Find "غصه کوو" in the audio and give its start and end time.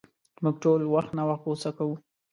1.51-1.95